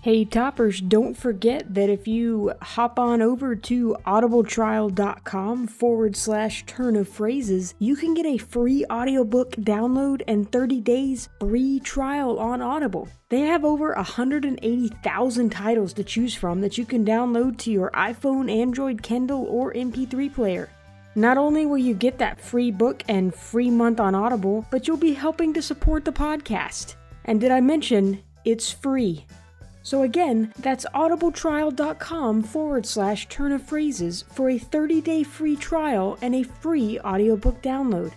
[0.00, 6.94] Hey toppers, don't forget that if you hop on over to audibletrial.com forward slash turn
[6.94, 12.62] of phrases, you can get a free audiobook download and 30 days free trial on
[12.62, 13.08] Audible.
[13.28, 18.48] They have over 180,000 titles to choose from that you can download to your iPhone,
[18.48, 20.70] Android, Kindle, or MP3 player.
[21.16, 24.96] Not only will you get that free book and free month on Audible, but you'll
[24.96, 26.94] be helping to support the podcast.
[27.24, 29.26] And did I mention it's free?
[29.88, 36.18] So again, that's audibletrial.com forward slash turn of phrases for a 30 day free trial
[36.20, 38.12] and a free audiobook download.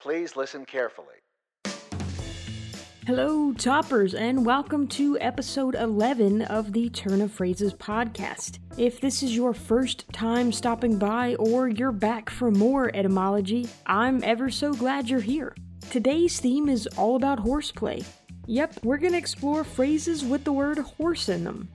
[0.00, 1.19] Please listen carefully.
[3.06, 8.58] Hello, toppers, and welcome to episode 11 of the Turn of Phrases podcast.
[8.76, 14.22] If this is your first time stopping by or you're back for more etymology, I'm
[14.22, 15.56] ever so glad you're here.
[15.90, 18.02] Today's theme is all about horseplay.
[18.44, 21.70] Yep, we're going to explore phrases with the word horse in them.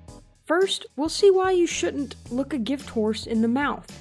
[0.45, 3.91] First, we'll see why you shouldn't look a gift horse in the mouth.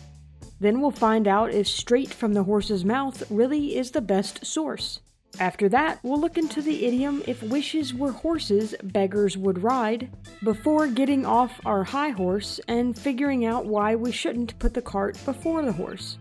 [0.61, 5.01] Then we'll find out if straight from the horse's mouth really is the best source.
[5.41, 10.11] After that, we'll look into the idiom if wishes were horses, beggars would ride,
[10.43, 15.19] before getting off our high horse and figuring out why we shouldn't put the cart
[15.25, 16.19] before the horse.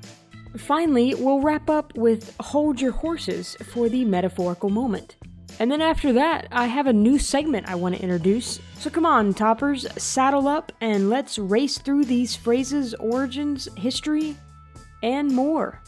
[0.58, 5.16] Finally, we'll wrap up with hold your horses for the metaphorical moment.
[5.59, 8.59] And then after that, I have a new segment I want to introduce.
[8.80, 14.36] So come on, toppers, saddle up and let's race through these phrases, origins, history,
[15.03, 15.81] and more.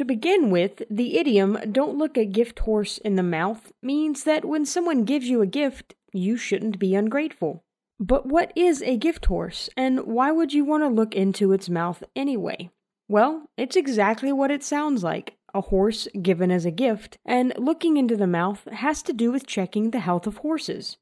[0.00, 4.46] To begin with, the idiom, don't look a gift horse in the mouth, means that
[4.46, 7.64] when someone gives you a gift, you shouldn't be ungrateful.
[7.98, 11.68] But what is a gift horse, and why would you want to look into its
[11.68, 12.70] mouth anyway?
[13.08, 17.98] Well, it's exactly what it sounds like a horse given as a gift, and looking
[17.98, 20.96] into the mouth has to do with checking the health of horses.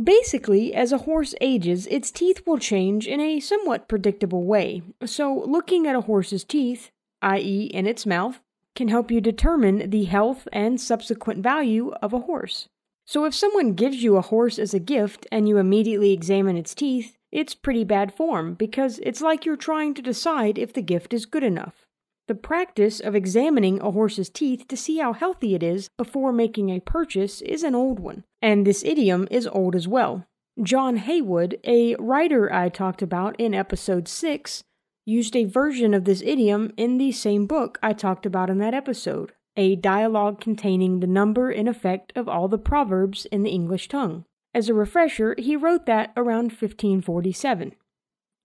[0.00, 5.42] Basically, as a horse ages, its teeth will change in a somewhat predictable way, so
[5.44, 6.92] looking at a horse's teeth,
[7.22, 8.40] i.e., in its mouth,
[8.74, 12.68] can help you determine the health and subsequent value of a horse.
[13.04, 16.74] So, if someone gives you a horse as a gift and you immediately examine its
[16.74, 21.12] teeth, it's pretty bad form because it's like you're trying to decide if the gift
[21.12, 21.86] is good enough.
[22.28, 26.70] The practice of examining a horse's teeth to see how healthy it is before making
[26.70, 30.24] a purchase is an old one, and this idiom is old as well.
[30.62, 34.62] John Heywood, a writer I talked about in episode 6,
[35.04, 38.74] used a version of this idiom in the same book I talked about in that
[38.74, 43.88] episode, a dialogue containing the number and effect of all the proverbs in the English
[43.88, 44.24] tongue.
[44.54, 47.72] As a refresher, he wrote that around 1547.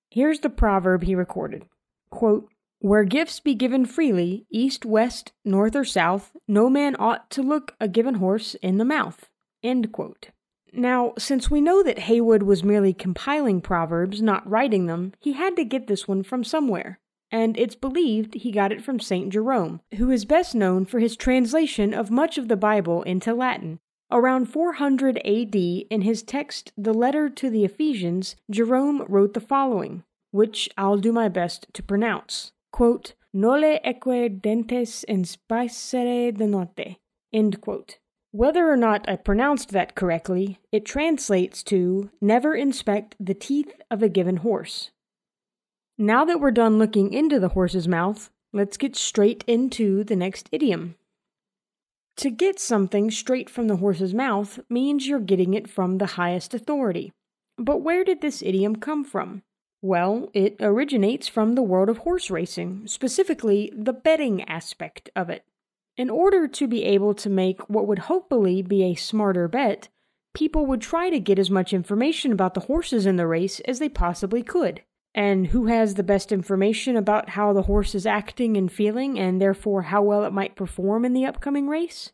[0.10, 1.66] Here's the proverb he recorded
[2.10, 7.42] Quote, Where gifts be given freely, east, west, north, or south, no man ought to
[7.42, 9.30] look a given horse in the mouth.
[9.62, 10.30] End quote.
[10.74, 15.56] Now, since we know that Heywood was merely compiling proverbs, not writing them, he had
[15.56, 17.00] to get this one from somewhere.
[17.32, 19.30] And it's believed he got it from St.
[19.30, 23.80] Jerome, who is best known for his translation of much of the Bible into Latin.
[24.10, 30.04] Around 400 AD, in his text, The Letter to the Ephesians, Jerome wrote the following,
[30.32, 32.54] which I'll do my best to pronounce.
[32.72, 36.98] Quote, Nole eque dentes inspicere de notte.
[37.34, 37.98] End quote.
[38.38, 44.04] Whether or not I pronounced that correctly, it translates to never inspect the teeth of
[44.04, 44.92] a given horse.
[45.98, 50.50] Now that we're done looking into the horse's mouth, let's get straight into the next
[50.52, 50.98] idiom.
[52.18, 56.54] To get something straight from the horse's mouth means you're getting it from the highest
[56.54, 57.12] authority.
[57.58, 59.42] But where did this idiom come from?
[59.82, 65.44] Well, it originates from the world of horse racing, specifically the betting aspect of it.
[65.98, 69.90] In order to be able to make what would hopefully be a smarter bet,
[70.36, 73.80] people would try to get as much information about the horses in the race as
[73.80, 74.84] they possibly could.
[75.16, 79.42] And who has the best information about how the horse is acting and feeling, and
[79.42, 82.12] therefore how well it might perform in the upcoming race?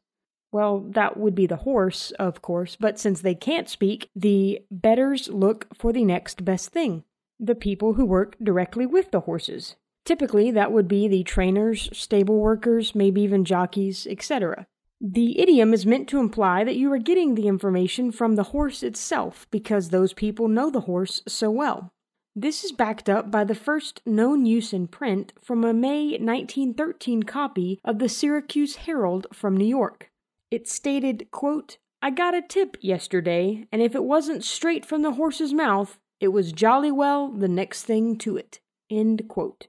[0.53, 5.27] Well, that would be the horse, of course, but since they can't speak, the betters
[5.27, 7.03] look for the next best thing
[7.39, 9.75] the people who work directly with the horses.
[10.05, 14.67] Typically, that would be the trainers, stable workers, maybe even jockeys, etc.
[14.99, 18.83] The idiom is meant to imply that you are getting the information from the horse
[18.83, 21.91] itself because those people know the horse so well.
[22.35, 27.23] This is backed up by the first known use in print from a May 1913
[27.23, 30.09] copy of the Syracuse Herald from New York.
[30.49, 35.13] It stated, quote, I got a tip yesterday, and if it wasn't straight from the
[35.13, 38.59] horse's mouth, it was jolly well the next thing to it.
[38.89, 39.67] End quote.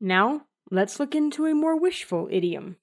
[0.00, 2.76] Now, let's look into a more wishful idiom.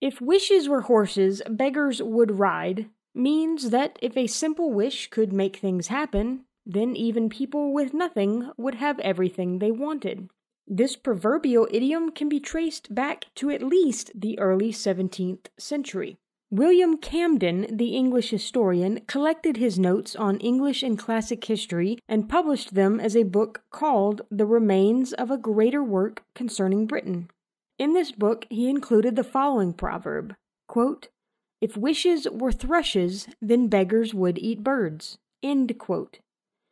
[0.00, 5.56] If wishes were horses, beggars would ride, means that if a simple wish could make
[5.56, 10.28] things happen, then even people with nothing would have everything they wanted.
[10.66, 16.18] This proverbial idiom can be traced back to at least the early 17th century.
[16.50, 22.74] William Camden, the English historian, collected his notes on English and classic history and published
[22.74, 27.28] them as a book called The Remains of a Greater Work Concerning Britain.
[27.78, 30.36] In this book, he included the following proverb
[30.68, 31.08] quote,
[31.60, 35.18] If wishes were thrushes, then beggars would eat birds.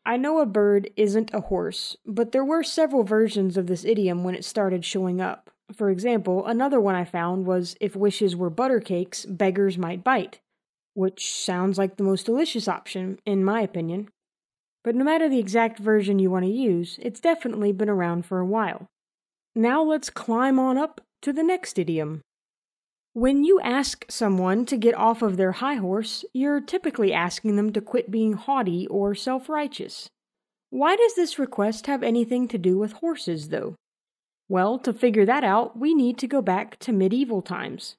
[0.06, 4.22] I know a bird isn't a horse, but there were several versions of this idiom
[4.22, 5.50] when it started showing up.
[5.76, 10.40] For example, another one I found was if wishes were butter cakes, beggars might bite,
[10.94, 14.08] which sounds like the most delicious option, in my opinion.
[14.84, 18.38] But no matter the exact version you want to use, it's definitely been around for
[18.38, 18.86] a while.
[19.54, 22.20] Now let's climb on up to the next idiom.
[23.14, 27.72] When you ask someone to get off of their high horse, you're typically asking them
[27.72, 30.08] to quit being haughty or self righteous.
[30.70, 33.76] Why does this request have anything to do with horses, though?
[34.48, 37.96] Well, to figure that out, we need to go back to medieval times.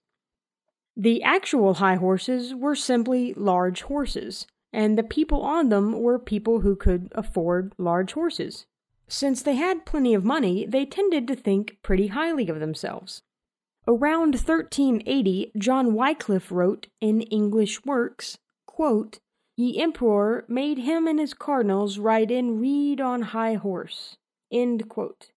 [0.95, 6.61] The actual high horses were simply large horses, and the people on them were people
[6.61, 8.65] who could afford large horses.
[9.07, 13.21] Since they had plenty of money, they tended to think pretty highly of themselves.
[13.87, 19.19] Around 1380, John Wycliffe wrote in English Works, quote,
[19.57, 24.17] Ye emperor made him and his cardinals ride in reed on high horse.
[24.51, 25.31] End quote.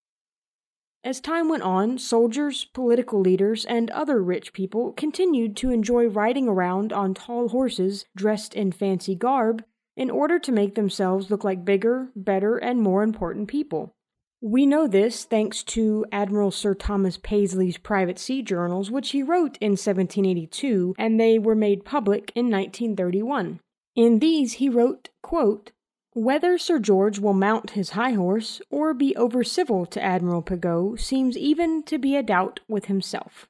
[1.04, 6.48] As time went on, soldiers, political leaders, and other rich people continued to enjoy riding
[6.48, 9.64] around on tall horses dressed in fancy garb
[9.96, 13.94] in order to make themselves look like bigger, better, and more important people.
[14.40, 19.56] We know this thanks to Admiral Sir Thomas Paisley's private sea journals, which he wrote
[19.60, 23.58] in 1782, and they were made public in 1931.
[23.96, 25.72] In these, he wrote, quote,
[26.18, 30.98] whether Sir George will mount his high horse or be over civil to Admiral Pigot
[30.98, 33.46] seems even to be a doubt with himself.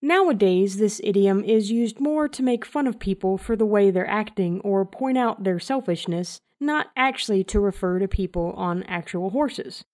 [0.00, 4.08] Nowadays, this idiom is used more to make fun of people for the way they're
[4.08, 9.84] acting or point out their selfishness, not actually to refer to people on actual horses.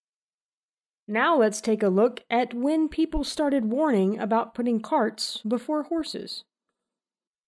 [1.08, 6.44] Now let's take a look at when people started warning about putting carts before horses.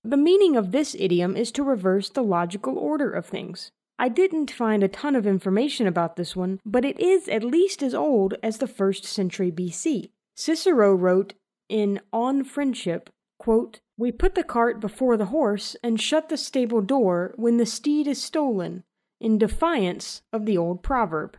[0.07, 3.73] The meaning of this idiom is to reverse the logical order of things.
[3.99, 7.83] I didn't find a ton of information about this one, but it is at least
[7.83, 10.11] as old as the first century BC.
[10.37, 11.33] Cicero wrote
[11.71, 13.09] in On Friendship,
[13.39, 17.65] quote, We put the cart before the horse and shut the stable door when the
[17.65, 18.85] steed is stolen,
[19.23, 21.39] in defiance of the old proverb.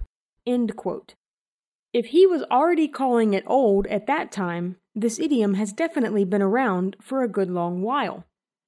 [1.93, 6.41] If he was already calling it old at that time, this idiom has definitely been
[6.41, 8.25] around for a good long while.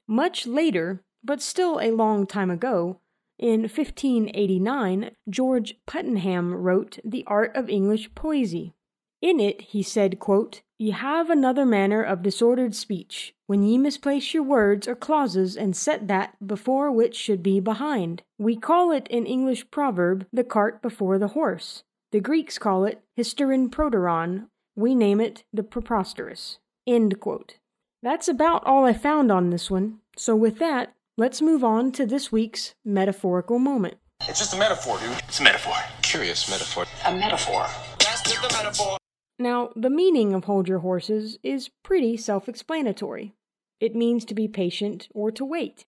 [0.08, 3.00] Much later, but still a long time ago,
[3.38, 8.74] in 1589, George Puttenham wrote The Art of English Poesy.
[9.22, 14.34] In it he said, quote, Ye have another manner of disordered speech, when ye misplace
[14.34, 18.24] your words or clauses and set that before which should be behind.
[18.38, 21.84] We call it in English proverb the cart before the horse.
[22.12, 24.48] The Greeks call it hysteron proteron.
[24.76, 26.60] We name it the preposterous.
[26.86, 27.58] End quote.
[28.04, 30.00] That's about all I found on this one.
[30.16, 33.96] So, with that, let's move on to this week's metaphorical moment.
[34.28, 35.18] It's just a metaphor, dude.
[35.28, 35.74] It's a metaphor.
[36.04, 36.86] Curious metaphor.
[37.06, 37.66] A metaphor.
[38.00, 38.98] That's just a metaphor.
[39.40, 43.34] Now, the meaning of hold your horses is pretty self explanatory.
[43.80, 45.86] It means to be patient or to wait.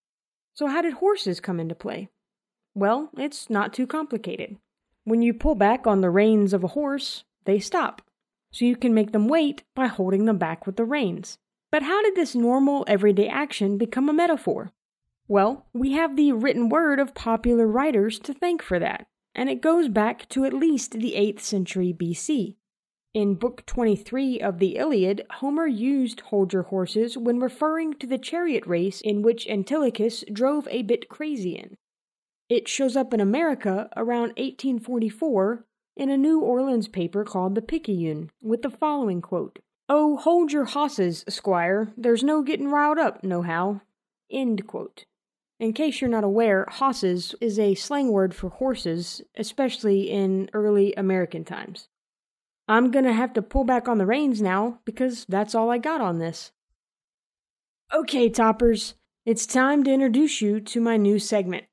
[0.54, 2.10] So, how did horses come into play?
[2.74, 4.58] Well, it's not too complicated.
[5.04, 8.02] When you pull back on the reins of a horse, they stop.
[8.52, 11.38] So you can make them wait by holding them back with the reins.
[11.72, 14.72] But how did this normal, everyday action become a metaphor?
[15.28, 19.62] Well, we have the written word of popular writers to thank for that, and it
[19.62, 22.56] goes back to at least the 8th century BC.
[23.14, 28.18] In Book 23 of the Iliad, Homer used hold your horses when referring to the
[28.18, 31.78] chariot race in which Antilochus drove a bit crazy in.
[32.50, 38.32] It shows up in America around 1844 in a New Orleans paper called the Picayune,
[38.42, 39.60] with the following quote
[39.92, 41.92] Oh, hold your hosses, squire.
[41.98, 43.82] There's no getting riled up, nohow.
[44.32, 45.06] End quote.
[45.60, 50.94] In case you're not aware, hosses is a slang word for horses, especially in early
[50.94, 51.90] American times.
[52.68, 56.02] I'm gonna have to pull back on the reins now because that's all I got
[56.02, 56.52] on this.
[57.92, 58.94] Okay, toppers,
[59.26, 61.66] it's time to introduce you to my new segment.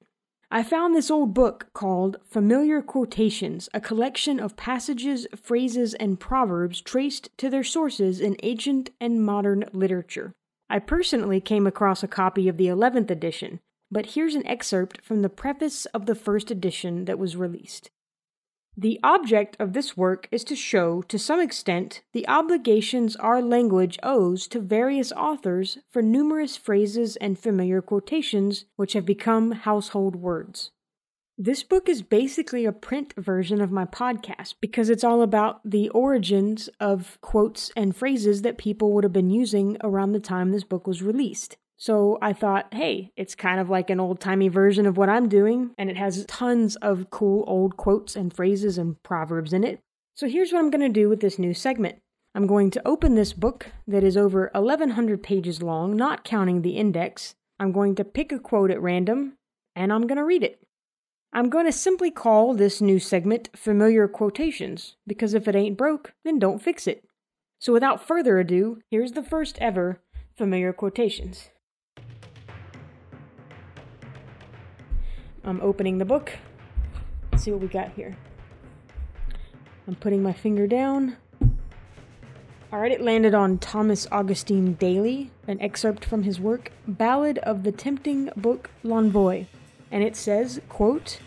[0.51, 6.81] I found this old book called Familiar Quotations, a collection of passages, phrases, and proverbs
[6.81, 10.33] traced to their sources in ancient and modern literature.
[10.71, 13.59] I personally came across a copy of the 11th edition,
[13.91, 17.91] but here's an excerpt from the preface of the first edition that was released.
[18.79, 23.99] The object of this work is to show, to some extent, the obligations our language
[24.03, 30.73] owes to various authors for numerous phrases and familiar quotations which have become household words.
[31.39, 35.89] This book is basically a print version of my podcast because it's all about the
[35.91, 40.65] origins of quotes and phrases that people would have been using around the time this
[40.65, 41.57] book was released.
[41.79, 45.29] So I thought, hey, it's kind of like an old timey version of what I'm
[45.29, 49.81] doing, and it has tons of cool old quotes and phrases and proverbs in it.
[50.15, 51.99] So here's what I'm going to do with this new segment.
[52.35, 56.77] I'm going to open this book that is over 1100 pages long, not counting the
[56.77, 57.35] index.
[57.61, 59.35] I'm going to pick a quote at random,
[59.75, 60.61] and I'm going to read it.
[61.33, 66.15] I'm going to simply call this new segment Familiar Quotations, because if it ain't broke,
[66.25, 67.07] then don't fix it.
[67.59, 70.01] So without further ado, here's the first ever
[70.35, 71.51] Familiar Quotations.
[75.47, 76.33] I'm opening the book.
[77.31, 78.17] Let's see what we got here.
[79.87, 81.17] I'm putting my finger down.
[82.73, 87.63] All right, it landed on Thomas Augustine Daly, an excerpt from his work Ballad of
[87.63, 89.47] the Tempting Book L'Envoi,
[89.93, 91.21] and it says, quote,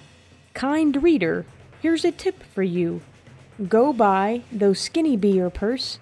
[0.54, 1.46] "Kind reader,
[1.82, 3.02] here's a tip for you.
[3.70, 5.98] Go buy, though skinny be your purse,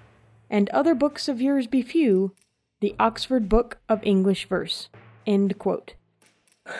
[0.50, 2.34] and other books of yours be few,
[2.82, 4.90] the Oxford Book of English Verse."
[5.28, 5.94] End quote.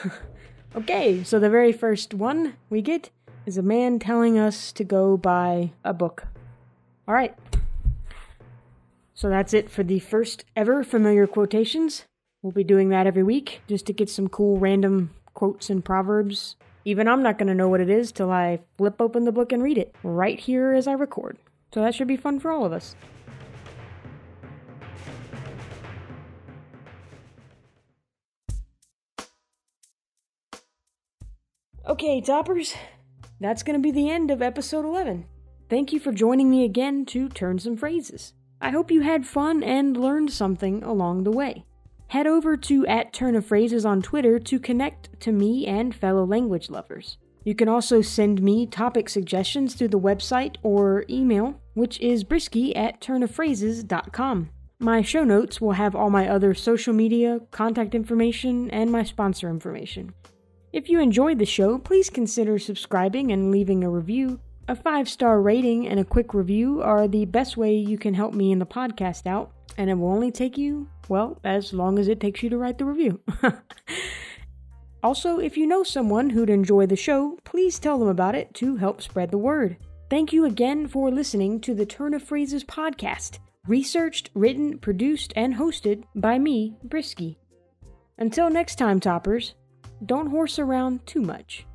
[0.78, 3.10] Okay, so the very first one we get
[3.46, 6.28] is a man telling us to go buy a book.
[7.08, 7.34] All right.
[9.12, 12.04] So that's it for the first ever familiar quotations.
[12.42, 16.54] We'll be doing that every week just to get some cool random quotes and proverbs.
[16.84, 19.50] Even I'm not going to know what it is till I flip open the book
[19.50, 21.38] and read it right here as I record.
[21.74, 22.94] So that should be fun for all of us.
[31.88, 32.74] Okay, toppers,
[33.40, 35.24] that's going to be the end of episode 11.
[35.70, 38.34] Thank you for joining me again to Turn Some Phrases.
[38.60, 41.64] I hope you had fun and learned something along the way.
[42.08, 46.26] Head over to at Turn of Phrases on Twitter to connect to me and fellow
[46.26, 47.16] language lovers.
[47.42, 52.76] You can also send me topic suggestions through the website or email, which is brisky
[52.76, 54.50] at turnofphrases.com.
[54.78, 59.48] My show notes will have all my other social media, contact information, and my sponsor
[59.48, 60.12] information.
[60.78, 64.38] If you enjoyed the show, please consider subscribing and leaving a review.
[64.68, 68.32] A five star rating and a quick review are the best way you can help
[68.32, 72.06] me in the podcast out, and it will only take you, well, as long as
[72.06, 73.20] it takes you to write the review.
[75.02, 78.76] also, if you know someone who'd enjoy the show, please tell them about it to
[78.76, 79.78] help spread the word.
[80.08, 85.56] Thank you again for listening to the Turn of Phrases podcast, researched, written, produced, and
[85.56, 87.34] hosted by me, Brisky.
[88.16, 89.54] Until next time, toppers,
[90.04, 91.66] don't horse around too much.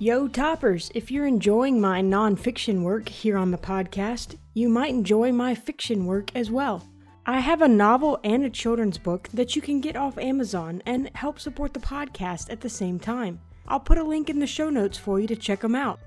[0.00, 0.92] Yo, toppers!
[0.94, 6.06] If you're enjoying my nonfiction work here on the podcast, you might enjoy my fiction
[6.06, 6.86] work as well.
[7.26, 11.10] I have a novel and a children's book that you can get off Amazon and
[11.16, 13.40] help support the podcast at the same time.
[13.68, 16.00] I'll put a link in the show notes for you to check them out.